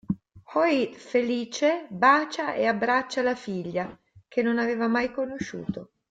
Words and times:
Hoyt, 0.53 0.95
felice, 0.95 1.85
bacia 1.91 2.55
e 2.55 2.65
abbraccia 2.65 3.21
la 3.21 3.35
figlia 3.35 3.95
che 4.27 4.41
non 4.41 4.57
aveva 4.57 4.87
mai 4.87 5.11
conosciuto. 5.13 5.91